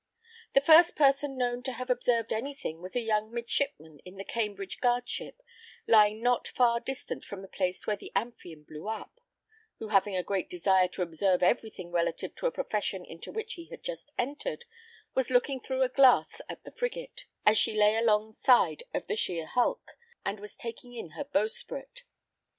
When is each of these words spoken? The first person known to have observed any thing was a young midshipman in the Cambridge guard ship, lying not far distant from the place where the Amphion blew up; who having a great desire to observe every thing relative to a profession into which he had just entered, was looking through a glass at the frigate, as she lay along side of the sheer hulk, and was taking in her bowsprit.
The 0.55 0.61
first 0.65 0.95
person 0.95 1.37
known 1.37 1.61
to 1.61 1.73
have 1.73 1.91
observed 1.91 2.33
any 2.33 2.55
thing 2.55 2.81
was 2.81 2.95
a 2.95 3.01
young 3.01 3.31
midshipman 3.31 3.99
in 3.99 4.15
the 4.15 4.23
Cambridge 4.23 4.79
guard 4.79 5.07
ship, 5.07 5.43
lying 5.85 6.23
not 6.23 6.47
far 6.47 6.79
distant 6.79 7.23
from 7.23 7.43
the 7.43 7.47
place 7.47 7.85
where 7.85 7.95
the 7.97 8.11
Amphion 8.15 8.63
blew 8.63 8.87
up; 8.87 9.21
who 9.77 9.89
having 9.89 10.15
a 10.15 10.23
great 10.23 10.49
desire 10.49 10.87
to 10.87 11.03
observe 11.03 11.43
every 11.43 11.69
thing 11.69 11.91
relative 11.91 12.33
to 12.37 12.47
a 12.47 12.51
profession 12.51 13.05
into 13.05 13.31
which 13.31 13.53
he 13.53 13.65
had 13.65 13.83
just 13.83 14.11
entered, 14.17 14.65
was 15.13 15.29
looking 15.29 15.59
through 15.59 15.83
a 15.83 15.87
glass 15.89 16.41
at 16.49 16.63
the 16.63 16.71
frigate, 16.71 17.25
as 17.45 17.59
she 17.59 17.75
lay 17.77 17.95
along 17.95 18.33
side 18.33 18.81
of 18.95 19.05
the 19.05 19.15
sheer 19.15 19.45
hulk, 19.45 19.91
and 20.25 20.39
was 20.39 20.55
taking 20.55 20.95
in 20.95 21.11
her 21.11 21.25
bowsprit. 21.25 22.05